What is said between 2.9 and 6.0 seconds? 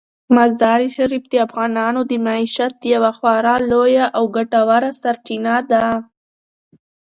یوه خورا لویه او ګټوره سرچینه ده.